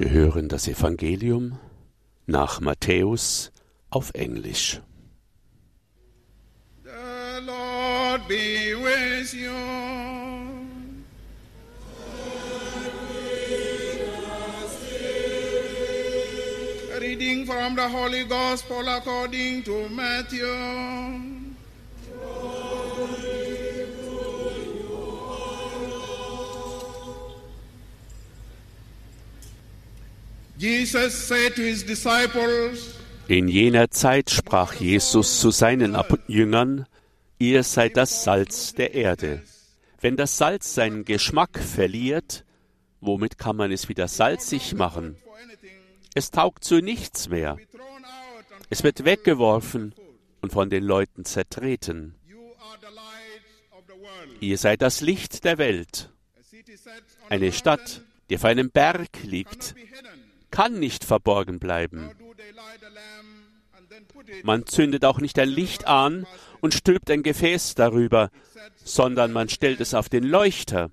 Wir 0.00 0.10
hören 0.10 0.48
das 0.48 0.68
Evangelium 0.68 1.58
nach 2.24 2.60
Matthäus 2.60 3.50
auf 3.90 4.14
Englisch. 4.14 4.80
The 6.84 7.44
Lord 7.44 8.28
be 8.28 8.76
with 8.80 9.34
you. 9.34 9.50
Reading 17.00 17.44
from 17.44 17.74
the 17.74 17.88
Holy 17.88 18.24
Gospel 18.24 18.88
according 18.88 19.64
to 19.64 19.88
Matthew. 19.88 21.47
In 33.28 33.48
jener 33.48 33.90
Zeit 33.90 34.30
sprach 34.30 34.74
Jesus 34.74 35.40
zu 35.40 35.50
seinen 35.52 35.96
Jüngern, 36.26 36.86
Ihr 37.38 37.62
seid 37.62 37.96
das 37.96 38.24
Salz 38.24 38.74
der 38.74 38.94
Erde. 38.94 39.42
Wenn 40.00 40.16
das 40.16 40.36
Salz 40.36 40.74
seinen 40.74 41.04
Geschmack 41.04 41.60
verliert, 41.60 42.44
womit 43.00 43.38
kann 43.38 43.54
man 43.54 43.70
es 43.70 43.88
wieder 43.88 44.08
salzig 44.08 44.74
machen? 44.74 45.16
Es 46.14 46.32
taugt 46.32 46.64
zu 46.64 46.80
nichts 46.80 47.28
mehr. 47.28 47.56
Es 48.68 48.82
wird 48.82 49.04
weggeworfen 49.04 49.94
und 50.40 50.52
von 50.52 50.70
den 50.70 50.82
Leuten 50.82 51.24
zertreten. 51.24 52.16
Ihr 54.40 54.58
seid 54.58 54.82
das 54.82 55.02
Licht 55.02 55.44
der 55.44 55.58
Welt. 55.58 56.10
Eine 57.28 57.52
Stadt, 57.52 58.02
die 58.28 58.36
auf 58.36 58.44
einem 58.44 58.70
Berg 58.70 59.22
liegt. 59.22 59.76
Kann 60.58 60.80
nicht 60.80 61.04
verborgen 61.04 61.60
bleiben. 61.60 62.10
Man 64.42 64.66
zündet 64.66 65.04
auch 65.04 65.20
nicht 65.20 65.38
ein 65.38 65.48
Licht 65.48 65.86
an 65.86 66.26
und 66.60 66.74
stülpt 66.74 67.12
ein 67.12 67.22
Gefäß 67.22 67.76
darüber, 67.76 68.30
sondern 68.82 69.32
man 69.32 69.48
stellt 69.48 69.80
es 69.80 69.94
auf 69.94 70.08
den 70.08 70.24
Leuchter, 70.24 70.90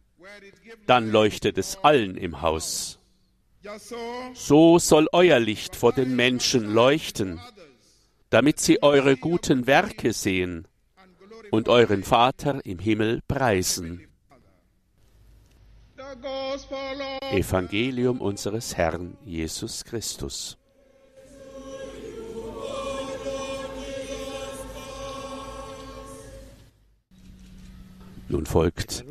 dann 0.85 1.09
leuchtet 1.09 1.57
es 1.57 1.77
allen 1.83 2.15
im 2.15 2.43
Haus. 2.43 2.99
so 3.79 3.95
So 4.35 4.77
soll 4.77 5.07
euer 5.11 5.39
Licht 5.39 5.75
vor 5.75 5.93
den 5.93 6.15
Menschen 6.15 6.71
leuchten, 6.71 7.41
damit 8.29 8.59
sie 8.59 8.83
eure 8.83 9.17
guten 9.17 9.65
Werke 9.65 10.13
sehen 10.13 10.67
und 11.49 11.69
euren 11.69 12.03
Vater 12.03 12.63
im 12.65 12.77
Himmel 12.77 13.21
preisen. 13.27 14.07
Evangelium 17.31 18.21
unseres 18.21 18.77
Herrn 18.77 19.17
Jesus 19.25 19.83
Christus. 19.83 20.57
Nun 28.27 28.45
folgt 28.45 29.05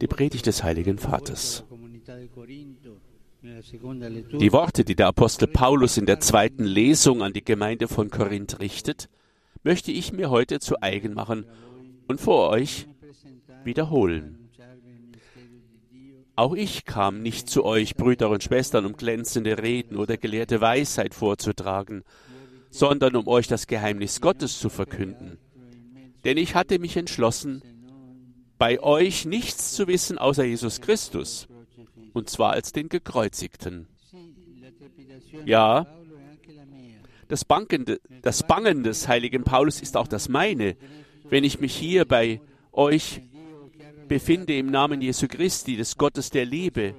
die 0.00 0.06
Predigt 0.06 0.46
des 0.46 0.62
Heiligen 0.62 0.98
Vaters. 0.98 1.64
Die 3.42 4.52
Worte, 4.52 4.84
die 4.84 4.94
der 4.94 5.08
Apostel 5.08 5.48
Paulus 5.48 5.96
in 5.96 6.06
der 6.06 6.20
zweiten 6.20 6.64
Lesung 6.64 7.22
an 7.22 7.32
die 7.32 7.44
Gemeinde 7.44 7.88
von 7.88 8.10
Korinth 8.10 8.60
richtet, 8.60 9.08
möchte 9.64 9.90
ich 9.90 10.12
mir 10.12 10.30
heute 10.30 10.60
zu 10.60 10.80
eigen 10.80 11.14
machen 11.14 11.46
und 12.08 12.20
vor 12.20 12.50
euch 12.50 12.86
wiederholen. 13.64 14.41
Auch 16.34 16.54
ich 16.54 16.84
kam 16.84 17.20
nicht 17.20 17.50
zu 17.50 17.64
euch, 17.64 17.94
Brüder 17.94 18.30
und 18.30 18.42
Schwestern, 18.42 18.86
um 18.86 18.94
glänzende 18.94 19.62
Reden 19.62 19.96
oder 19.96 20.16
gelehrte 20.16 20.60
Weisheit 20.60 21.14
vorzutragen, 21.14 22.04
sondern 22.70 23.16
um 23.16 23.28
euch 23.28 23.48
das 23.48 23.66
Geheimnis 23.66 24.20
Gottes 24.20 24.58
zu 24.58 24.70
verkünden. 24.70 25.38
Denn 26.24 26.38
ich 26.38 26.54
hatte 26.54 26.78
mich 26.78 26.96
entschlossen, 26.96 27.62
bei 28.56 28.80
euch 28.80 29.24
nichts 29.26 29.72
zu 29.72 29.88
wissen 29.88 30.18
außer 30.18 30.44
Jesus 30.44 30.80
Christus, 30.80 31.48
und 32.14 32.30
zwar 32.30 32.52
als 32.52 32.72
den 32.72 32.88
Gekreuzigten. 32.88 33.88
Ja, 35.44 35.86
das 37.28 37.44
Bangen, 37.44 37.84
das 38.22 38.42
Bangen 38.46 38.84
des 38.84 39.08
heiligen 39.08 39.44
Paulus 39.44 39.80
ist 39.80 39.96
auch 39.96 40.06
das 40.06 40.28
meine, 40.28 40.76
wenn 41.28 41.44
ich 41.44 41.60
mich 41.60 41.74
hier 41.74 42.04
bei 42.04 42.40
euch 42.72 43.20
befinde 44.08 44.56
im 44.56 44.70
Namen 44.70 45.00
Jesu 45.00 45.26
Christi, 45.28 45.76
des 45.76 45.96
Gottes 45.96 46.30
der 46.30 46.44
Liebe, 46.44 46.94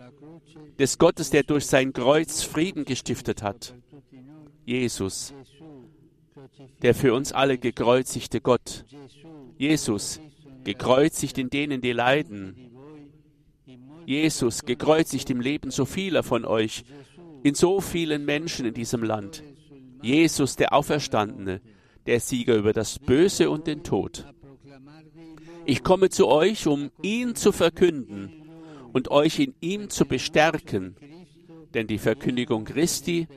des 0.80 0.98
Gottes, 0.98 1.30
der 1.30 1.44
durch 1.44 1.66
sein 1.66 1.94
Kreuz 1.94 2.44
Frieden 2.44 2.86
gestiftet 2.86 3.44
hat. 3.44 3.76
Jesus, 4.66 5.34
der 6.82 6.96
für 6.96 7.14
uns 7.14 7.32
alle 7.32 7.58
gekreuzigte 7.58 8.42
Gott. 8.42 8.86
Jesus, 9.58 10.20
gekreuzigt 10.64 11.38
in 11.38 11.50
denen, 11.50 11.82
die 11.82 11.92
leiden. 11.92 12.56
Jesus, 14.06 14.64
gekreuzigt 14.64 15.30
im 15.30 15.42
Leben 15.42 15.72
so 15.72 15.86
vieler 15.86 16.24
von 16.24 16.46
euch, 16.46 16.84
in 17.44 17.56
so 17.56 17.82
vielen 17.82 18.26
Menschen 18.26 18.66
in 18.66 18.74
diesem 18.74 19.04
Land. 19.04 19.44
Jesus, 20.02 20.56
der 20.56 20.74
Auferstandene, 20.74 21.62
der 22.06 22.20
Sieger 22.20 22.56
über 22.56 22.74
das 22.74 23.00
Böse 23.00 23.50
und 23.50 23.68
den 23.68 23.84
Tod. 23.84 24.26
Ich 25.66 25.84
komme 25.84 26.10
zu 26.10 26.28
euch, 26.28 26.68
um 26.68 26.92
ihn 27.02 27.36
zu 27.36 27.52
verkünden 27.52 28.32
und 28.92 29.10
euch 29.12 29.40
in 29.40 29.56
ihm 29.62 29.90
zu 29.90 30.06
bestärken, 30.06 30.96
denn 31.74 31.88
die 31.88 31.98
Verkündigung 31.98 32.66
Christi 32.66 33.28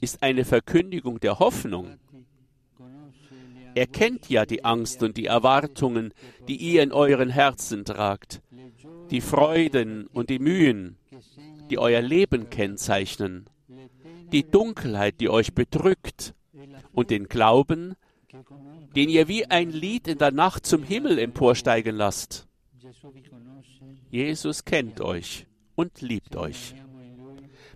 ist 0.00 0.22
eine 0.22 0.44
Verkündigung 0.44 1.20
der 1.20 1.38
Hoffnung. 1.38 1.98
Er 3.74 3.86
kennt 3.86 4.28
ja 4.28 4.44
die 4.44 4.64
Angst 4.64 5.02
und 5.02 5.16
die 5.16 5.26
Erwartungen, 5.26 6.12
die 6.46 6.56
ihr 6.56 6.82
in 6.82 6.92
euren 6.92 7.30
Herzen 7.30 7.84
tragt, 7.84 8.42
die 9.10 9.20
Freuden 9.20 10.06
und 10.08 10.30
die 10.30 10.38
Mühen, 10.38 10.96
die 11.70 11.78
euer 11.78 12.02
Leben 12.02 12.50
kennzeichnen, 12.50 13.48
die 14.30 14.44
Dunkelheit, 14.44 15.20
die 15.20 15.28
euch 15.28 15.54
bedrückt, 15.54 16.34
und 16.92 17.10
den 17.10 17.28
Glauben, 17.28 17.94
den 18.96 19.08
ihr 19.08 19.28
wie 19.28 19.46
ein 19.46 19.70
Lied 19.70 20.08
in 20.08 20.18
der 20.18 20.32
Nacht 20.32 20.66
zum 20.66 20.82
Himmel 20.82 21.18
emporsteigen 21.18 21.96
lasst. 21.96 22.46
Jesus 24.10 24.64
kennt 24.64 25.00
euch 25.00 25.46
und 25.74 26.00
liebt 26.00 26.36
euch. 26.36 26.74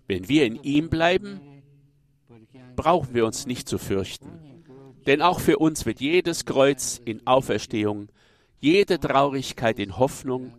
Wenn 0.06 0.28
wir 0.28 0.46
in 0.46 0.62
ihm 0.62 0.88
bleiben, 0.88 1.40
brauchen 2.74 3.14
wir 3.14 3.26
uns 3.26 3.46
nicht 3.46 3.68
zu 3.68 3.78
fürchten. 3.78 4.30
Denn 5.06 5.22
auch 5.22 5.40
für 5.40 5.58
uns 5.58 5.86
wird 5.86 6.00
jedes 6.00 6.44
Kreuz 6.44 7.00
in 7.04 7.26
Auferstehung, 7.26 8.08
jede 8.60 8.98
Traurigkeit 8.98 9.78
in 9.78 9.98
Hoffnung 9.98 10.54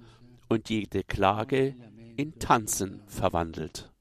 und 0.47 0.69
jede 0.69 1.03
Klage 1.03 1.75
in 2.15 2.39
Tanzen 2.39 3.01
verwandelt. 3.07 3.91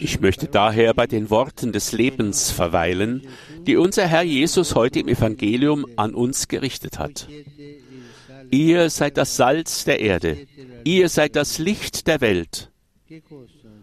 Ich 0.00 0.20
möchte 0.20 0.48
daher 0.48 0.94
bei 0.94 1.06
den 1.06 1.30
Worten 1.30 1.70
des 1.70 1.92
Lebens 1.92 2.50
verweilen, 2.50 3.22
die 3.68 3.76
unser 3.76 4.08
Herr 4.08 4.22
Jesus 4.22 4.74
heute 4.74 4.98
im 4.98 5.06
Evangelium 5.06 5.86
an 5.94 6.12
uns 6.12 6.48
gerichtet 6.48 6.98
hat. 6.98 7.28
Ihr 8.50 8.90
seid 8.90 9.16
das 9.16 9.36
Salz 9.36 9.84
der 9.84 10.00
Erde, 10.00 10.44
ihr 10.82 11.08
seid 11.08 11.36
das 11.36 11.58
Licht 11.58 12.08
der 12.08 12.20
Welt. 12.20 12.72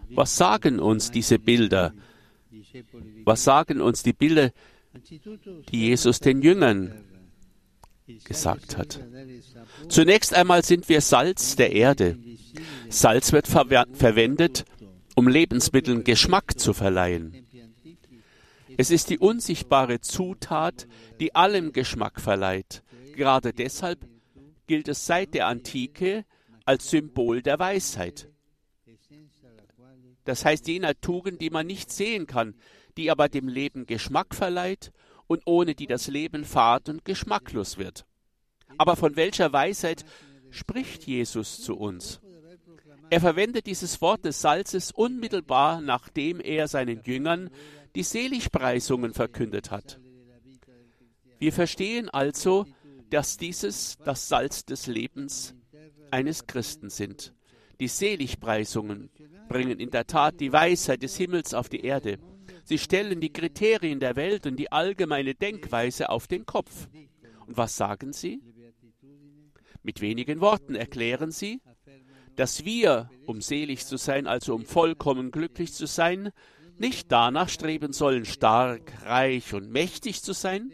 Was 0.10 0.36
sagen 0.36 0.80
uns 0.80 1.10
diese 1.10 1.40
Bilder? 1.40 1.94
Was 3.24 3.46
sagen 3.46 3.80
uns 3.80 4.04
die 4.04 4.14
Bilder, 4.14 4.52
die 5.72 5.88
Jesus 5.88 6.20
den 6.20 6.42
Jüngern 6.42 7.06
gesagt 8.26 8.78
hat? 8.78 9.00
Zunächst 9.88 10.34
einmal 10.34 10.66
sind 10.66 10.90
wir 10.90 11.00
Salz 11.00 11.56
der 11.56 11.72
Erde. 11.72 12.18
Salz 12.90 13.32
wird 13.32 13.48
ver 13.48 13.86
verwendet, 13.94 14.66
um 15.16 15.28
Lebensmitteln 15.28 16.04
Geschmack 16.04 16.60
zu 16.60 16.74
verleihen. 16.74 17.46
Es 18.78 18.92
ist 18.92 19.10
die 19.10 19.20
unsichtbare 19.20 20.02
Zutat, 20.02 20.88
die 21.20 21.36
allem 21.36 21.72
Geschmack 21.74 22.20
verleiht. 22.20 22.84
Gerade 23.16 23.54
deshalb 23.54 24.08
gilt 24.68 24.88
es 24.88 25.06
seit 25.06 25.34
der 25.34 25.48
Antike 25.48 26.26
als 26.66 26.90
Symbol 26.90 27.42
der 27.42 27.60
Weisheit. 27.60 28.30
Das 30.24 30.46
heißt 30.46 30.68
jener 30.68 31.00
Tugend, 31.00 31.42
die 31.42 31.50
man 31.50 31.68
nicht 31.68 31.92
sehen 31.92 32.28
kann, 32.28 32.56
die 32.98 33.12
aber 33.12 33.30
dem 33.30 33.48
Leben 33.48 33.86
Geschmack 33.86 34.36
verleiht 34.36 34.92
und 35.28 35.42
ohne 35.46 35.76
die 35.76 35.88
das 35.88 36.08
Leben 36.08 36.46
fad 36.46 36.90
und 36.90 37.06
geschmacklos 37.06 37.78
wird. 37.78 38.06
Aber 38.78 38.96
von 38.96 39.16
welcher 39.16 39.52
Weisheit 39.52 40.06
spricht 40.50 41.06
Jesus 41.06 41.62
zu 41.62 41.76
uns? 41.76 42.22
Er 43.12 43.22
verwendet 43.22 43.66
dieses 43.66 44.02
Wort 44.02 44.24
des 44.26 44.42
Salzes 44.42 44.92
unmittelbar, 44.92 45.82
nachdem 45.82 46.40
er 46.40 46.68
seinen 46.68 47.02
Jüngern 47.04 47.50
die 47.96 48.04
Seligpreisungen 48.04 49.14
verkündet 49.14 49.72
hat. 49.72 50.00
Wir 51.40 51.54
verstehen 51.54 52.10
also, 52.10 52.66
dass 53.10 53.38
dieses 53.38 53.98
das 54.04 54.28
Salz 54.30 54.66
des 54.66 54.88
Lebens 54.88 55.56
eines 56.12 56.46
Christen 56.46 56.90
sind. 56.90 57.34
Die 57.80 57.88
Seligpreisungen 57.88 59.10
bringen 59.48 59.80
in 59.80 59.90
der 59.90 60.06
Tat 60.06 60.40
die 60.40 60.52
Weisheit 60.52 61.02
des 61.02 61.16
Himmels 61.16 61.54
auf 61.54 61.70
die 61.70 61.82
Erde. 61.82 62.20
Sie 62.64 62.78
stellen 62.78 63.22
die 63.22 63.34
Kriterien 63.34 64.00
der 64.00 64.16
Welt 64.16 64.46
und 64.46 64.58
die 64.58 64.72
allgemeine 64.72 65.34
Denkweise 65.34 66.10
auf 66.10 66.28
den 66.28 66.46
Kopf. 66.46 66.88
Und 67.48 67.58
was 67.58 67.76
sagen 67.76 68.14
sie? 68.14 68.44
Mit 69.82 70.02
wenigen 70.02 70.42
Worten 70.42 70.76
erklären 70.76 71.32
sie, 71.32 71.62
dass 72.40 72.64
wir, 72.64 73.10
um 73.26 73.42
selig 73.42 73.86
zu 73.86 73.98
sein, 73.98 74.26
also 74.26 74.56
um 74.56 74.64
vollkommen 74.64 75.30
glücklich 75.30 75.74
zu 75.74 75.86
sein, 75.86 76.32
nicht 76.78 77.12
danach 77.12 77.50
streben 77.50 77.92
sollen, 77.92 78.24
stark, 78.24 78.94
reich 79.04 79.54
und 79.54 79.70
mächtig 79.70 80.24
zu 80.24 80.32
sein, 80.32 80.72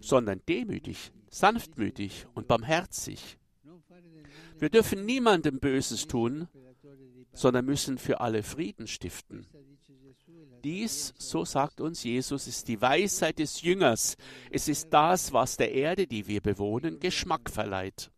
sondern 0.00 0.42
demütig, 0.48 1.12
sanftmütig 1.28 2.26
und 2.34 2.48
barmherzig. 2.48 3.38
Wir 4.58 4.68
dürfen 4.68 5.06
niemandem 5.06 5.60
Böses 5.60 6.08
tun, 6.08 6.48
sondern 7.32 7.66
müssen 7.66 7.98
für 7.98 8.20
alle 8.20 8.42
Frieden 8.42 8.88
stiften. 8.88 9.46
Dies, 10.64 11.14
so 11.18 11.44
sagt 11.44 11.80
uns 11.80 12.02
Jesus, 12.02 12.48
ist 12.48 12.66
die 12.66 12.82
Weisheit 12.82 13.38
des 13.38 13.62
Jüngers. 13.62 14.16
Es 14.50 14.66
ist 14.66 14.88
das, 14.90 15.32
was 15.32 15.56
der 15.56 15.70
Erde, 15.70 16.08
die 16.08 16.26
wir 16.26 16.40
bewohnen, 16.40 16.98
Geschmack 16.98 17.48
verleiht. 17.48 18.10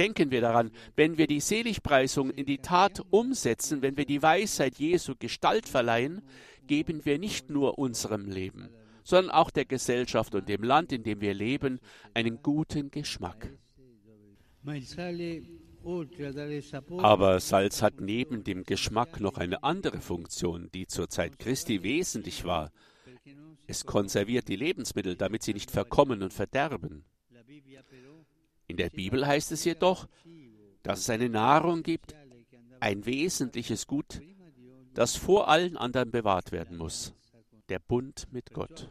Denken 0.00 0.30
wir 0.30 0.40
daran, 0.40 0.70
wenn 0.96 1.18
wir 1.18 1.26
die 1.26 1.40
Seligpreisung 1.40 2.30
in 2.30 2.46
die 2.46 2.56
Tat 2.56 3.02
umsetzen, 3.10 3.82
wenn 3.82 3.98
wir 3.98 4.06
die 4.06 4.22
Weisheit 4.22 4.78
Jesu 4.78 5.12
Gestalt 5.18 5.68
verleihen, 5.68 6.22
geben 6.66 7.04
wir 7.04 7.18
nicht 7.18 7.50
nur 7.50 7.78
unserem 7.78 8.24
Leben, 8.24 8.70
sondern 9.04 9.30
auch 9.30 9.50
der 9.50 9.66
Gesellschaft 9.66 10.34
und 10.34 10.48
dem 10.48 10.62
Land, 10.62 10.92
in 10.92 11.02
dem 11.02 11.20
wir 11.20 11.34
leben, 11.34 11.80
einen 12.14 12.42
guten 12.42 12.90
Geschmack. 12.90 13.52
Aber 16.96 17.40
Salz 17.40 17.82
hat 17.82 18.00
neben 18.00 18.42
dem 18.42 18.64
Geschmack 18.64 19.20
noch 19.20 19.36
eine 19.36 19.62
andere 19.62 20.00
Funktion, 20.00 20.70
die 20.72 20.86
zur 20.86 21.10
Zeit 21.10 21.38
Christi 21.38 21.82
wesentlich 21.82 22.46
war. 22.46 22.72
Es 23.66 23.84
konserviert 23.84 24.48
die 24.48 24.56
Lebensmittel, 24.56 25.14
damit 25.16 25.42
sie 25.42 25.52
nicht 25.52 25.70
verkommen 25.70 26.22
und 26.22 26.32
verderben. 26.32 27.04
In 28.70 28.76
der 28.76 28.90
Bibel 28.90 29.26
heißt 29.26 29.50
es 29.50 29.64
jedoch, 29.64 30.06
dass 30.84 31.00
es 31.00 31.10
eine 31.10 31.28
Nahrung 31.28 31.82
gibt, 31.82 32.14
ein 32.78 33.04
wesentliches 33.04 33.88
Gut, 33.88 34.22
das 34.94 35.16
vor 35.16 35.48
allen 35.48 35.76
anderen 35.76 36.12
bewahrt 36.12 36.52
werden 36.52 36.76
muss, 36.76 37.12
der 37.68 37.80
Bund 37.80 38.28
mit 38.30 38.52
Gott. 38.52 38.88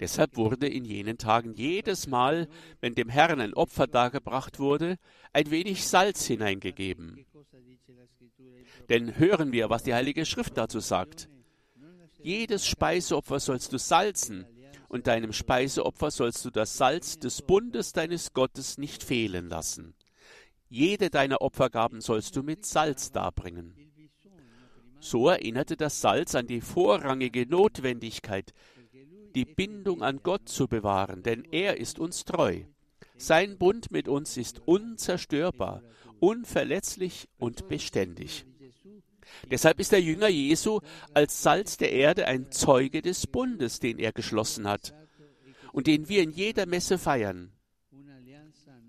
Deshalb 0.00 0.36
wurde 0.36 0.66
in 0.66 0.84
jenen 0.84 1.16
Tagen 1.16 1.54
jedes 1.54 2.08
Mal, 2.08 2.48
wenn 2.80 2.96
dem 2.96 3.08
Herrn 3.08 3.40
ein 3.40 3.54
Opfer 3.54 3.86
dargebracht 3.86 4.58
wurde, 4.58 4.96
ein 5.32 5.48
wenig 5.52 5.86
Salz 5.86 6.26
hineingegeben. 6.26 7.24
Denn 8.88 9.16
hören 9.16 9.52
wir, 9.52 9.70
was 9.70 9.84
die 9.84 9.94
Heilige 9.94 10.26
Schrift 10.26 10.58
dazu 10.58 10.80
sagt. 10.80 11.28
Jedes 12.20 12.66
Speiseopfer 12.66 13.38
sollst 13.38 13.72
du 13.72 13.78
salzen, 13.78 14.44
und 14.88 15.06
deinem 15.06 15.32
Speiseopfer 15.32 16.10
sollst 16.10 16.44
du 16.44 16.50
das 16.50 16.76
Salz 16.76 17.18
des 17.18 17.42
Bundes 17.42 17.92
deines 17.92 18.32
Gottes 18.32 18.78
nicht 18.78 19.02
fehlen 19.02 19.48
lassen. 19.48 19.94
Jede 20.68 21.10
deiner 21.10 21.42
Opfergaben 21.42 22.00
sollst 22.00 22.36
du 22.36 22.42
mit 22.42 22.66
Salz 22.66 23.12
darbringen. 23.12 23.74
So 25.00 25.28
erinnerte 25.28 25.76
das 25.76 26.00
Salz 26.00 26.34
an 26.34 26.46
die 26.46 26.60
vorrangige 26.60 27.46
Notwendigkeit, 27.46 28.52
die 29.34 29.44
Bindung 29.44 30.02
an 30.02 30.20
Gott 30.22 30.48
zu 30.48 30.66
bewahren, 30.66 31.22
denn 31.22 31.44
er 31.52 31.78
ist 31.78 31.98
uns 31.98 32.24
treu. 32.24 32.62
Sein 33.16 33.58
Bund 33.58 33.90
mit 33.90 34.08
uns 34.08 34.36
ist 34.36 34.60
unzerstörbar, 34.66 35.82
unverletzlich 36.20 37.28
und 37.38 37.68
beständig. 37.68 38.46
Deshalb 39.50 39.80
ist 39.80 39.92
der 39.92 40.00
Jünger 40.00 40.28
Jesu 40.28 40.80
als 41.14 41.42
Salz 41.42 41.76
der 41.76 41.92
Erde 41.92 42.26
ein 42.26 42.50
Zeuge 42.50 43.02
des 43.02 43.26
Bundes, 43.26 43.80
den 43.80 43.98
er 43.98 44.12
geschlossen 44.12 44.68
hat 44.68 44.94
und 45.72 45.86
den 45.86 46.08
wir 46.08 46.22
in 46.22 46.30
jeder 46.30 46.66
Messe 46.66 46.98
feiern. 46.98 47.52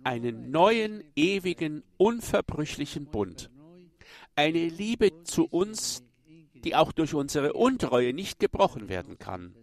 Einen 0.03 0.51
neuen, 0.51 1.03
ewigen, 1.15 1.83
unverbrüchlichen 1.97 3.07
Bund. 3.07 3.49
Eine 4.35 4.69
Liebe 4.69 5.23
zu 5.23 5.45
uns, 5.45 6.03
die 6.63 6.75
auch 6.75 6.91
durch 6.93 7.13
unsere 7.13 7.53
Untreue 7.53 8.13
nicht 8.13 8.39
gebrochen 8.39 8.87
werden 8.87 9.17
kann. 9.17 9.53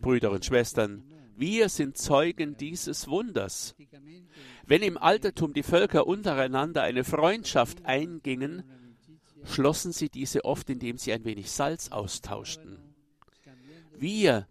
Brüder 0.00 0.30
und 0.30 0.44
Schwestern, 0.44 1.02
wir 1.36 1.68
sind 1.68 1.96
Zeugen 1.96 2.56
dieses 2.56 3.08
Wunders. 3.08 3.74
Wenn 4.66 4.82
im 4.82 4.98
Altertum 4.98 5.52
die 5.52 5.62
Völker 5.62 6.06
untereinander 6.06 6.82
eine 6.82 7.04
Freundschaft 7.04 7.84
eingingen, 7.84 8.62
schlossen 9.44 9.92
sie 9.92 10.08
diese 10.08 10.44
oft, 10.44 10.70
indem 10.70 10.98
sie 10.98 11.12
ein 11.12 11.24
wenig 11.24 11.50
Salz 11.50 11.88
austauschten. 11.88 12.78
Wir, 13.96 14.46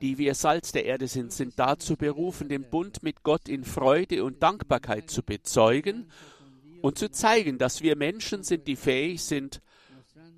die 0.00 0.18
wir 0.18 0.34
Salz 0.34 0.72
der 0.72 0.84
Erde 0.84 1.06
sind, 1.06 1.32
sind 1.32 1.58
dazu 1.58 1.96
berufen, 1.96 2.48
den 2.48 2.68
Bund 2.68 3.02
mit 3.02 3.22
Gott 3.22 3.48
in 3.48 3.64
Freude 3.64 4.24
und 4.24 4.42
Dankbarkeit 4.42 5.10
zu 5.10 5.22
bezeugen 5.22 6.10
und 6.80 6.98
zu 6.98 7.10
zeigen, 7.10 7.58
dass 7.58 7.82
wir 7.82 7.96
Menschen 7.96 8.42
sind, 8.42 8.66
die 8.66 8.76
fähig 8.76 9.22
sind, 9.22 9.60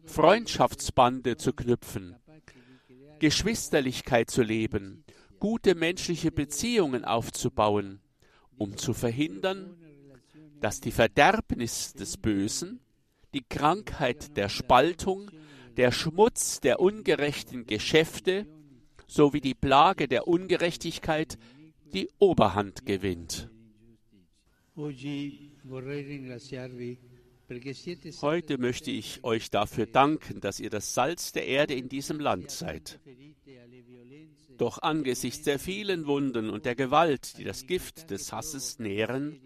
Freundschaftsbande 0.05 1.39
zu 1.39 1.55
knüpfen, 1.55 2.17
Geschwisterlichkeit 3.25 4.31
zu 4.31 4.43
leben, 4.43 5.03
gute 5.41 5.75
menschliche 5.75 6.31
Beziehungen 6.31 7.07
aufzubauen, 7.07 8.01
um 8.59 8.77
zu 8.77 8.93
verhindern, 8.93 9.79
dass 10.61 10.83
die 10.83 10.91
Verderbnis 10.91 11.95
des 11.95 12.19
Bösen, 12.19 12.81
die 13.33 13.43
Krankheit 13.49 14.37
der 14.37 14.51
Spaltung, 14.51 15.31
der 15.79 15.91
Schmutz 15.91 16.61
der 16.61 16.81
ungerechten 16.81 17.65
Geschäfte 17.65 18.47
sowie 19.07 19.41
die 19.41 19.55
Plage 19.55 20.07
der 20.07 20.29
Ungerechtigkeit 20.29 21.39
die 21.95 22.11
Oberhand 22.19 22.85
gewinnt. 22.85 23.49
Heute 28.23 28.59
möchte 28.59 28.91
ich 28.91 29.23
euch 29.23 29.51
dafür 29.51 29.87
danken, 29.87 30.41
dass 30.41 30.61
ihr 30.61 30.71
das 30.71 30.95
Salz 30.95 31.33
der 31.33 31.47
Erde 31.47 31.75
in 31.75 31.89
diesem 31.89 32.19
Land 32.19 32.51
seid. 32.51 33.01
Doch 34.57 34.79
angesichts 34.81 35.43
der 35.43 35.59
vielen 35.59 36.07
Wunden 36.07 36.49
und 36.49 36.65
der 36.65 36.75
Gewalt, 36.75 37.37
die 37.39 37.45
das 37.45 37.67
Gift 37.67 38.11
des 38.11 38.33
Hasses 38.33 38.79
nähren, 38.79 39.41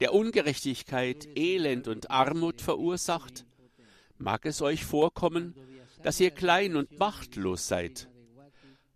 der 0.00 0.14
Ungerechtigkeit, 0.14 1.28
Elend 1.36 1.88
und 1.88 2.10
Armut 2.10 2.60
verursacht, 2.60 3.44
mag 4.18 4.46
es 4.46 4.62
euch 4.62 4.84
vorkommen, 4.84 5.54
dass 6.02 6.20
ihr 6.20 6.30
klein 6.30 6.76
und 6.76 6.98
machtlos 6.98 7.66
seid. 7.66 8.08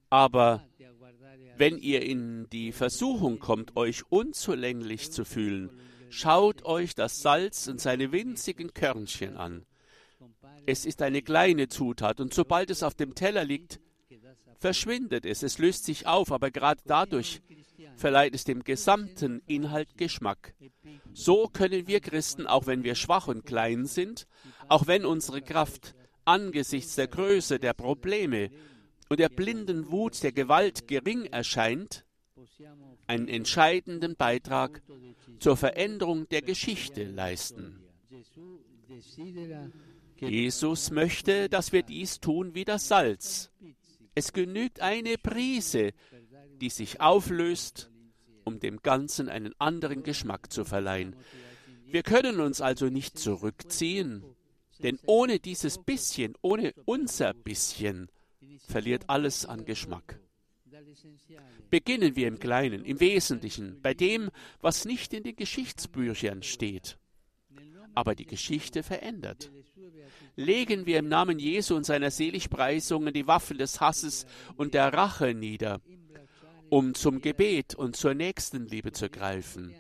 Aber 0.09 0.65
wenn 1.57 1.79
ihr 1.79 2.03
in 2.03 2.49
die 2.51 2.73
Versuchung 2.73 3.39
kommt, 3.39 3.77
euch 3.77 4.03
unzulänglich 4.11 5.11
zu 5.11 5.25
fühlen, 5.25 5.71
schaut 6.09 6.65
euch 6.65 6.95
das 6.95 7.21
Salz 7.21 7.69
und 7.69 7.81
seine 7.81 8.13
winzigen 8.13 8.75
Körnchen 8.75 9.37
an. 9.37 9.67
Es 10.67 10.85
ist 10.85 11.03
eine 11.03 11.23
kleine 11.23 11.69
Zutat, 11.69 12.21
und 12.21 12.35
sobald 12.35 12.71
es 12.71 12.83
auf 12.83 12.95
dem 12.95 13.15
Teller 13.15 13.45
liegt, 13.45 13.81
verschwindet 14.59 15.27
es, 15.27 15.43
es 15.43 15.59
löst 15.59 15.85
sich 15.85 16.07
auf, 16.07 16.33
aber 16.33 16.51
gerade 16.51 16.81
dadurch 16.87 17.41
verleiht 17.97 18.35
es 18.35 18.45
dem 18.45 18.65
gesamten 18.65 19.43
Inhalt 19.47 19.97
Geschmack. 19.97 20.55
So 21.13 21.49
können 21.49 21.87
wir 21.87 22.01
Christen, 22.01 22.47
auch 22.47 22.67
wenn 22.67 22.85
wir 22.85 22.95
schwach 22.95 23.29
und 23.29 23.47
klein 23.47 23.87
sind, 23.87 24.27
auch 24.69 24.87
wenn 24.87 25.05
unsere 25.05 25.43
Kraft 25.43 25.95
angesichts 26.25 26.97
der 26.97 27.09
Größe 27.09 27.59
der 27.59 27.75
Probleme 27.75 28.51
und 29.09 29.21
der 29.21 29.29
blinden 29.29 29.91
Wut 29.91 30.23
der 30.23 30.33
Gewalt 30.33 30.89
gering 30.89 31.27
erscheint, 31.27 32.06
einen 33.07 33.29
entscheidenden 33.29 34.17
Beitrag 34.17 34.83
zur 35.39 35.57
Veränderung 35.57 36.29
der 36.29 36.43
Geschichte 36.43 37.05
leisten. 37.05 37.83
Jesus 40.19 40.91
möchte, 40.91 41.49
dass 41.49 41.73
wir 41.73 41.83
dies 41.83 42.21
tun 42.21 42.55
wie 42.55 42.65
das 42.65 42.89
Salz, 42.89 43.51
es 44.19 44.33
genügt 44.33 44.81
eine 44.81 45.19
Prise, 45.19 45.93
die 46.63 46.71
sich 46.71 47.03
auflöst, 47.03 47.91
um 48.45 48.59
dem 48.61 48.79
Ganzen 48.79 49.29
einen 49.29 49.53
anderen 49.59 50.03
Geschmack 50.03 50.51
zu 50.51 50.65
verleihen. 50.65 51.15
Wir 51.85 52.03
können 52.03 52.41
uns 52.41 52.63
also 52.63 52.87
nicht 52.87 53.19
zurückziehen, 53.19 54.25
denn 54.83 54.99
ohne 55.05 55.39
dieses 55.39 55.77
bisschen, 55.77 56.35
ohne 56.41 56.73
unser 56.87 57.35
bisschen, 57.35 58.11
verliert 58.67 59.05
alles 59.09 59.45
an 59.45 59.67
Geschmack. 59.67 60.19
Beginnen 61.71 62.17
wir 62.17 62.29
im 62.29 62.39
Kleinen, 62.39 62.85
im 62.85 63.01
Wesentlichen, 63.01 63.81
bei 63.83 63.95
dem, 63.95 64.31
was 64.61 64.85
nicht 64.85 65.13
in 65.15 65.23
den 65.23 65.37
Geschichtsbüchern 65.37 66.43
steht, 66.43 66.99
aber 67.95 68.15
die 68.15 68.27
Geschichte 68.27 68.83
verändert. 68.83 69.51
Legen 70.37 70.87
wir 70.87 70.99
im 70.99 71.09
Namen 71.09 71.39
Jesu 71.39 71.77
und 71.77 71.85
seiner 71.85 72.11
Seligpreisungen 72.11 73.15
die 73.15 73.27
Waffen 73.27 73.59
des 73.59 73.81
Hasses 73.81 74.27
und 74.57 74.75
der 74.75 74.93
Rache 74.93 75.35
nieder 75.35 75.81
um 76.71 76.95
zum 76.95 77.21
Gebet 77.21 77.75
und 77.75 77.97
zur 77.97 78.15
Nächstenliebe 78.15 78.93
zu 78.93 79.09
greifen. 79.09 79.75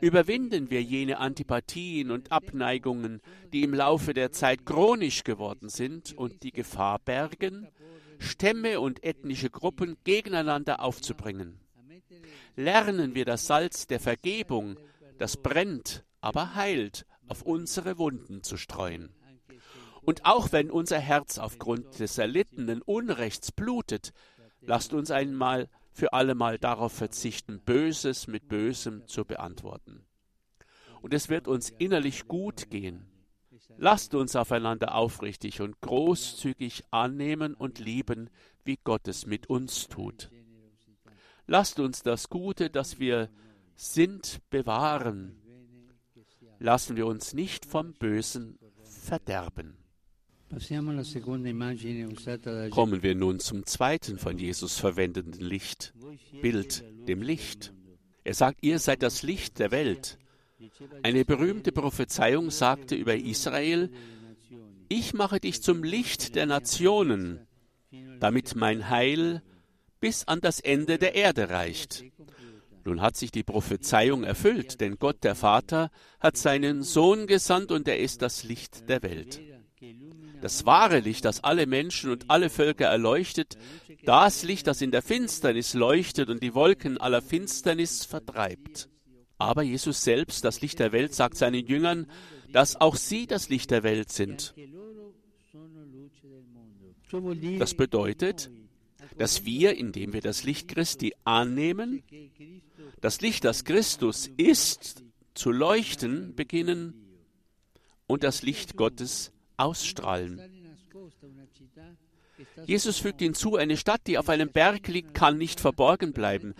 Überwinden 0.00 0.70
wir 0.70 0.82
jene 0.82 1.18
Antipathien 1.18 2.10
und 2.10 2.32
Abneigungen, 2.32 3.20
die 3.52 3.62
im 3.62 3.72
Laufe 3.72 4.14
der 4.14 4.32
Zeit 4.32 4.66
chronisch 4.66 5.22
geworden 5.22 5.68
sind 5.68 6.12
und 6.16 6.42
die 6.42 6.52
Gefahr 6.52 6.98
bergen, 6.98 7.68
Stämme 8.18 8.80
und 8.80 9.04
ethnische 9.04 9.50
Gruppen 9.50 9.96
gegeneinander 10.04 10.82
aufzubringen. 10.82 11.60
Lernen 12.56 13.14
wir 13.14 13.24
das 13.24 13.46
Salz 13.46 13.86
der 13.86 14.00
Vergebung, 14.00 14.76
das 15.18 15.36
brennt, 15.36 16.04
aber 16.20 16.54
heilt, 16.54 17.06
auf 17.28 17.42
unsere 17.42 17.98
Wunden 17.98 18.42
zu 18.42 18.56
streuen. 18.56 19.10
Und 20.02 20.26
auch 20.26 20.50
wenn 20.52 20.70
unser 20.70 20.98
Herz 20.98 21.38
aufgrund 21.38 22.00
des 22.00 22.18
erlittenen 22.18 22.82
Unrechts 22.82 23.52
blutet, 23.52 24.12
lasst 24.60 24.92
uns 24.92 25.10
einmal 25.10 25.68
für 25.92 26.12
allemal 26.12 26.58
darauf 26.58 26.92
verzichten, 26.92 27.60
Böses 27.60 28.26
mit 28.26 28.48
Bösem 28.48 29.06
zu 29.06 29.24
beantworten. 29.24 30.04
Und 31.02 31.12
es 31.14 31.28
wird 31.28 31.48
uns 31.48 31.70
innerlich 31.70 32.28
gut 32.28 32.70
gehen. 32.70 33.06
Lasst 33.76 34.14
uns 34.14 34.36
aufeinander 34.36 34.94
aufrichtig 34.94 35.60
und 35.60 35.80
großzügig 35.80 36.84
annehmen 36.90 37.54
und 37.54 37.78
lieben, 37.78 38.30
wie 38.64 38.78
Gott 38.82 39.08
es 39.08 39.26
mit 39.26 39.48
uns 39.48 39.88
tut. 39.88 40.30
Lasst 41.46 41.80
uns 41.80 42.02
das 42.02 42.28
Gute, 42.28 42.70
das 42.70 42.98
wir 42.98 43.28
sind, 43.74 44.40
bewahren. 44.50 45.36
Lassen 46.58 46.96
wir 46.96 47.06
uns 47.06 47.34
nicht 47.34 47.66
vom 47.66 47.92
Bösen 47.94 48.58
verderben. 48.84 49.81
Kommen 52.70 53.02
wir 53.02 53.14
nun 53.14 53.40
zum 53.40 53.64
zweiten 53.64 54.18
von 54.18 54.38
Jesus 54.38 54.78
verwendeten 54.78 55.40
Licht, 55.40 55.94
Bild, 56.42 56.84
dem 57.08 57.22
Licht. 57.22 57.72
Er 58.24 58.34
sagt, 58.34 58.62
ihr 58.62 58.78
seid 58.78 59.02
das 59.02 59.22
Licht 59.22 59.58
der 59.58 59.70
Welt. 59.70 60.18
Eine 61.02 61.24
berühmte 61.24 61.72
Prophezeiung 61.72 62.50
sagte 62.50 62.94
über 62.94 63.16
Israel, 63.16 63.90
ich 64.88 65.14
mache 65.14 65.40
dich 65.40 65.62
zum 65.62 65.82
Licht 65.82 66.34
der 66.34 66.46
Nationen, 66.46 67.46
damit 68.20 68.54
mein 68.54 68.90
Heil 68.90 69.42
bis 70.00 70.28
an 70.28 70.40
das 70.40 70.60
Ende 70.60 70.98
der 70.98 71.14
Erde 71.14 71.48
reicht. 71.48 72.04
Nun 72.84 73.00
hat 73.00 73.16
sich 73.16 73.30
die 73.30 73.44
Prophezeiung 73.44 74.24
erfüllt, 74.24 74.80
denn 74.80 74.98
Gott 74.98 75.24
der 75.24 75.34
Vater 75.34 75.90
hat 76.20 76.36
seinen 76.36 76.82
Sohn 76.82 77.26
gesandt 77.26 77.72
und 77.72 77.88
er 77.88 78.00
ist 78.00 78.22
das 78.22 78.44
Licht 78.44 78.88
der 78.88 79.02
Welt. 79.02 79.40
Das 80.42 80.66
wahre 80.66 80.98
Licht, 80.98 81.24
das 81.24 81.44
alle 81.44 81.66
Menschen 81.66 82.10
und 82.10 82.28
alle 82.28 82.50
Völker 82.50 82.86
erleuchtet, 82.86 83.56
das 84.02 84.42
Licht, 84.42 84.66
das 84.66 84.82
in 84.82 84.90
der 84.90 85.00
Finsternis 85.00 85.72
leuchtet 85.72 86.28
und 86.28 86.42
die 86.42 86.52
Wolken 86.54 86.98
aller 86.98 87.22
Finsternis 87.22 88.04
vertreibt. 88.04 88.88
Aber 89.38 89.62
Jesus 89.62 90.02
selbst, 90.02 90.44
das 90.44 90.60
Licht 90.60 90.80
der 90.80 90.90
Welt, 90.90 91.14
sagt 91.14 91.36
seinen 91.36 91.64
Jüngern, 91.64 92.10
dass 92.50 92.80
auch 92.80 92.96
sie 92.96 93.28
das 93.28 93.48
Licht 93.50 93.70
der 93.70 93.84
Welt 93.84 94.10
sind. 94.10 94.52
Das 97.58 97.74
bedeutet, 97.74 98.50
dass 99.16 99.44
wir, 99.44 99.76
indem 99.76 100.12
wir 100.12 100.22
das 100.22 100.42
Licht 100.42 100.66
Christi 100.66 101.14
annehmen, 101.22 102.02
das 103.00 103.20
Licht, 103.20 103.44
das 103.44 103.64
Christus 103.64 104.28
ist, 104.36 105.04
zu 105.34 105.52
leuchten 105.52 106.34
beginnen 106.34 106.94
und 108.08 108.24
das 108.24 108.42
Licht 108.42 108.76
Gottes 108.76 109.31
ausstrahlen. 109.56 110.40
Jesus 112.66 112.98
fügt 112.98 113.20
hinzu, 113.20 113.56
eine 113.56 113.76
Stadt, 113.76 114.02
die 114.06 114.18
auf 114.18 114.28
einem 114.28 114.50
Berg 114.50 114.88
liegt, 114.88 115.14
kann 115.14 115.38
nicht 115.38 115.60
verborgen 115.60 116.12
bleiben. 116.12 116.54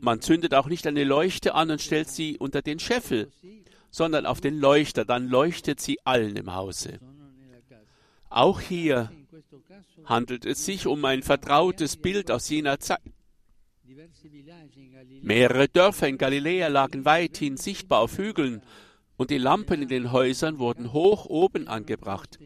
Man 0.00 0.20
zündet 0.20 0.54
auch 0.54 0.66
nicht 0.66 0.86
eine 0.86 1.04
Leuchte 1.04 1.54
an 1.54 1.70
und 1.70 1.80
stellt 1.80 2.08
sie 2.08 2.38
unter 2.38 2.62
den 2.62 2.78
Scheffel, 2.78 3.30
sondern 3.90 4.26
auf 4.26 4.40
den 4.40 4.58
Leuchter, 4.58 5.04
dann 5.04 5.28
leuchtet 5.28 5.80
sie 5.80 5.98
allen 6.04 6.36
im 6.36 6.54
Hause. 6.54 6.98
Auch 8.28 8.60
hier 8.60 9.10
handelt 10.04 10.44
es 10.44 10.64
sich 10.64 10.86
um 10.86 11.04
ein 11.04 11.22
vertrautes 11.22 11.96
Bild 11.96 12.30
aus 12.30 12.48
jener 12.48 12.78
Zeit. 12.78 13.00
Mehrere 15.22 15.68
Dörfer 15.68 16.08
in 16.08 16.18
Galiläa 16.18 16.68
lagen 16.68 17.04
weithin 17.04 17.56
sichtbar 17.56 18.00
auf 18.00 18.18
Hügeln, 18.18 18.62
und 19.16 19.30
die 19.30 19.38
Lampen 19.38 19.82
in 19.82 19.88
den 19.88 20.12
Häusern 20.12 20.58
wurden 20.58 20.92
hoch 20.92 21.26
oben 21.26 21.68
angebracht, 21.68 22.38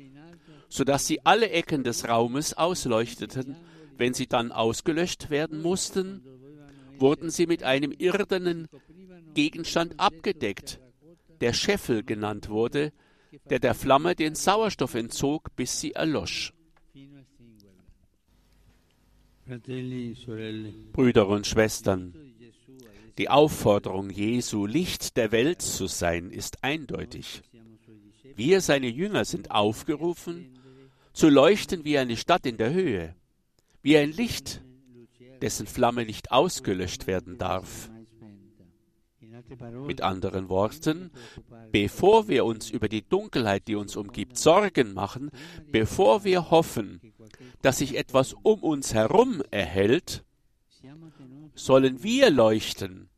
so 0.68 0.84
dass 0.84 1.06
sie 1.06 1.24
alle 1.24 1.50
Ecken 1.50 1.84
des 1.84 2.08
Raumes 2.08 2.54
ausleuchteten. 2.54 3.56
Wenn 3.96 4.14
sie 4.14 4.26
dann 4.26 4.50
ausgelöscht 4.50 5.28
werden 5.28 5.60
mussten, 5.60 6.22
wurden 6.98 7.30
sie 7.30 7.46
mit 7.46 7.64
einem 7.64 7.92
irdenen 7.92 8.68
Gegenstand 9.34 9.98
abgedeckt, 9.98 10.80
der 11.40 11.52
Scheffel 11.52 12.02
genannt 12.02 12.48
wurde, 12.48 12.92
der 13.48 13.58
der 13.58 13.74
Flamme 13.74 14.14
den 14.14 14.34
Sauerstoff 14.34 14.94
entzog, 14.94 15.54
bis 15.56 15.80
sie 15.80 15.92
erlosch. 15.92 16.52
Brüder 20.92 21.28
und 21.28 21.46
Schwestern, 21.46 22.29
die 23.18 23.28
Aufforderung 23.28 24.10
Jesu, 24.10 24.66
Licht 24.66 25.16
der 25.16 25.32
Welt 25.32 25.62
zu 25.62 25.86
sein, 25.86 26.30
ist 26.30 26.62
eindeutig. 26.64 27.42
Wir, 28.36 28.60
seine 28.60 28.88
Jünger, 28.88 29.24
sind 29.24 29.50
aufgerufen, 29.50 30.58
zu 31.12 31.28
leuchten 31.28 31.84
wie 31.84 31.98
eine 31.98 32.16
Stadt 32.16 32.46
in 32.46 32.56
der 32.56 32.72
Höhe, 32.72 33.14
wie 33.82 33.96
ein 33.96 34.12
Licht, 34.12 34.62
dessen 35.42 35.66
Flamme 35.66 36.04
nicht 36.04 36.32
ausgelöscht 36.32 37.06
werden 37.06 37.38
darf. 37.38 37.90
Mit 39.86 40.02
anderen 40.02 40.48
Worten, 40.48 41.10
bevor 41.72 42.28
wir 42.28 42.44
uns 42.44 42.70
über 42.70 42.88
die 42.88 43.02
Dunkelheit, 43.02 43.66
die 43.68 43.74
uns 43.74 43.96
umgibt, 43.96 44.38
Sorgen 44.38 44.92
machen, 44.92 45.30
bevor 45.72 46.24
wir 46.24 46.50
hoffen, 46.50 47.00
dass 47.62 47.78
sich 47.78 47.96
etwas 47.96 48.34
um 48.34 48.62
uns 48.62 48.94
herum 48.94 49.42
erhält, 49.50 50.24
sollen 51.54 52.02
wir 52.02 52.30
leuchten 52.30 53.08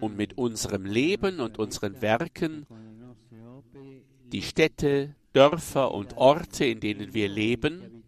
und 0.00 0.16
mit 0.16 0.38
unserem 0.38 0.84
Leben 0.84 1.40
und 1.40 1.58
unseren 1.58 2.00
Werken 2.00 2.66
die 4.32 4.42
Städte, 4.42 5.14
Dörfer 5.32 5.92
und 5.92 6.16
Orte, 6.16 6.64
in 6.64 6.80
denen 6.80 7.14
wir 7.14 7.28
leben, 7.28 8.04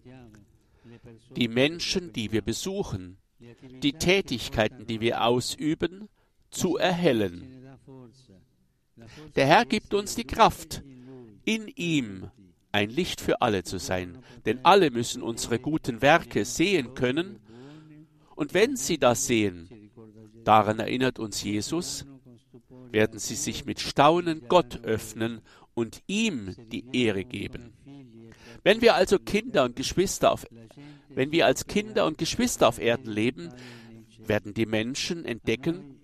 die 1.36 1.48
Menschen, 1.48 2.12
die 2.12 2.32
wir 2.32 2.42
besuchen, 2.42 3.18
die 3.82 3.92
Tätigkeiten, 3.92 4.86
die 4.86 5.00
wir 5.00 5.24
ausüben, 5.24 6.08
zu 6.50 6.76
erhellen. 6.76 7.66
Der 9.36 9.46
Herr 9.46 9.64
gibt 9.64 9.94
uns 9.94 10.14
die 10.14 10.26
Kraft, 10.26 10.82
in 11.44 11.68
ihm 11.68 12.30
ein 12.70 12.88
Licht 12.90 13.20
für 13.20 13.42
alle 13.42 13.64
zu 13.64 13.78
sein, 13.78 14.18
denn 14.46 14.60
alle 14.64 14.90
müssen 14.90 15.22
unsere 15.22 15.58
guten 15.58 16.02
Werke 16.02 16.44
sehen 16.44 16.94
können, 16.94 17.40
und 18.42 18.54
wenn 18.54 18.74
sie 18.74 18.98
das 18.98 19.28
sehen, 19.28 19.68
daran 20.42 20.80
erinnert 20.80 21.20
uns 21.20 21.44
Jesus, 21.44 22.04
werden 22.90 23.20
sie 23.20 23.36
sich 23.36 23.66
mit 23.66 23.78
Staunen 23.78 24.48
Gott 24.48 24.82
öffnen 24.82 25.42
und 25.74 26.02
ihm 26.08 26.52
die 26.72 26.84
Ehre 26.92 27.24
geben. 27.24 27.72
Wenn 28.64 28.80
wir 28.80 28.96
also 28.96 29.20
Kinder 29.20 29.62
und 29.62 29.76
Geschwister 29.76 30.32
auf, 30.32 30.44
wenn 31.08 31.30
wir 31.30 31.46
als 31.46 31.68
Kinder 31.68 32.04
und 32.04 32.18
Geschwister 32.18 32.66
auf 32.66 32.80
Erden 32.80 33.12
leben, 33.12 33.52
werden 34.18 34.54
die 34.54 34.66
Menschen 34.66 35.24
entdecken, 35.24 36.00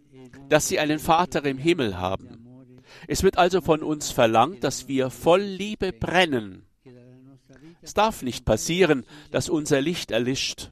dass 0.48 0.68
sie 0.68 0.78
einen 0.78 1.00
Vater 1.00 1.44
im 1.44 1.58
Himmel 1.58 1.98
haben. 1.98 2.70
Es 3.08 3.24
wird 3.24 3.36
also 3.36 3.60
von 3.62 3.82
uns 3.82 4.12
verlangt, 4.12 4.62
dass 4.62 4.86
wir 4.86 5.10
voll 5.10 5.42
Liebe 5.42 5.92
brennen. 5.92 6.62
Es 7.82 7.94
darf 7.94 8.22
nicht 8.22 8.44
passieren, 8.44 9.04
dass 9.32 9.48
unser 9.48 9.80
Licht 9.80 10.12
erlischt, 10.12 10.70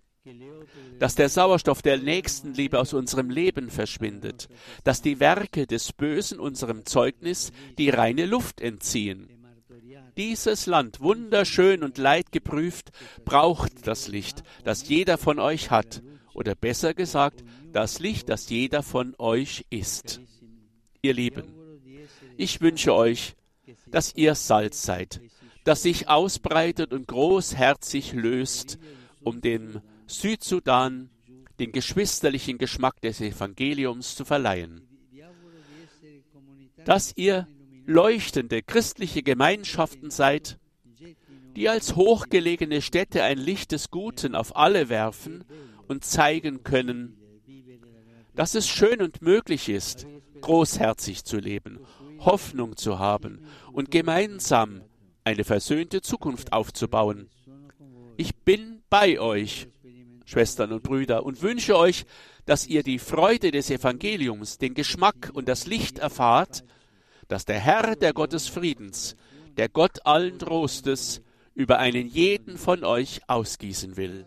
dass 0.99 1.15
der 1.15 1.29
Sauerstoff 1.29 1.83
der 1.83 1.99
Nächstenliebe 1.99 2.79
aus 2.79 2.93
unserem 2.93 3.31
Leben 3.31 3.71
verschwindet, 3.71 4.49
dass 4.85 5.03
die 5.03 5.21
Werke 5.21 5.67
des 5.67 5.93
Bösen 5.93 6.41
unserem 6.41 6.85
Zeugnis 6.87 7.53
die 7.79 7.91
reine 7.91 8.27
Luft 8.27 8.61
entziehen. 8.61 9.29
Dieses 10.17 10.65
Land, 10.65 11.01
wunderschön 11.01 11.83
und 11.83 11.99
leidgeprüft, 11.99 12.91
braucht 13.25 13.87
das 13.87 14.09
Licht, 14.09 14.43
das 14.65 14.89
jeder 14.89 15.19
von 15.19 15.39
euch 15.39 15.71
hat, 15.71 16.03
oder 16.33 16.55
besser 16.55 16.95
gesagt, 16.95 17.45
das 17.73 17.99
Licht, 17.99 18.29
das 18.29 18.49
jeder 18.49 18.83
von 18.83 19.15
euch 19.19 19.67
ist. 19.69 20.21
Ihr 21.03 21.13
Lieben, 21.13 21.45
ich 22.39 22.61
wünsche 22.61 22.95
euch, 22.95 23.35
dass 23.87 24.15
ihr 24.15 24.35
Salz 24.35 24.83
seid, 24.83 25.21
das 25.65 25.83
sich 25.83 26.09
ausbreitet 26.09 26.93
und 26.93 27.09
großherzig 27.09 28.13
löst, 28.13 28.79
um 29.23 29.41
dem 29.41 29.81
Südsudan 30.07 31.11
den 31.59 31.73
geschwisterlichen 31.73 32.59
Geschmack 32.59 33.01
des 33.01 33.21
Evangeliums 33.21 34.15
zu 34.15 34.25
verleihen. 34.25 34.87
Dass 36.85 37.17
ihr 37.17 37.49
leuchtende 37.87 38.63
christliche 38.63 39.23
Gemeinschaften 39.23 40.11
seid, 40.11 40.59
die 41.57 41.69
als 41.69 41.97
hochgelegene 41.97 42.83
Städte 42.83 43.23
ein 43.23 43.39
Licht 43.39 43.73
des 43.73 43.91
Guten 43.91 44.35
auf 44.35 44.57
alle 44.57 44.89
werfen 44.89 45.45
und 45.89 46.05
zeigen 46.05 46.63
können, 46.63 47.17
dass 48.35 48.55
es 48.55 48.69
schön 48.69 49.01
und 49.01 49.23
möglich 49.23 49.69
ist, 49.69 50.07
großherzig 50.43 51.25
zu 51.25 51.39
leben, 51.39 51.81
Hoffnung 52.19 52.77
zu 52.77 52.99
haben 52.99 53.47
und 53.73 53.91
gemeinsam 53.91 54.83
eine 55.25 55.45
versöhnte 55.45 56.03
Zukunft 56.03 56.53
aufzubauen. 56.53 57.31
Ich 58.19 58.37
bin 58.37 58.83
bei 58.91 59.19
euch, 59.19 59.69
Schwestern 60.27 60.73
und 60.73 60.83
Brüder, 60.83 61.25
und 61.25 61.41
wünsche 61.41 61.79
euch, 61.79 62.05
dass 62.45 62.67
ihr 62.67 62.83
die 62.83 62.99
Freude 62.99 63.51
des 63.51 63.71
Evangeliums, 63.71 64.59
den 64.59 64.75
Geschmack 64.75 65.31
und 65.33 65.49
das 65.49 65.67
Licht 65.67 65.99
erfahrt, 65.99 66.65
dass 67.29 67.45
der 67.45 67.59
Herr, 67.59 67.97
der 67.97 68.13
Gott 68.13 68.33
des 68.33 68.49
Friedens, 68.49 69.17
der 69.57 69.69
Gott 69.69 70.05
allen 70.05 70.39
Trostes, 70.39 71.23
über 71.55 71.79
einen 71.79 72.07
jeden 72.07 72.59
von 72.59 72.85
euch 72.85 73.21
ausgießen 73.29 73.97
will. 73.97 74.27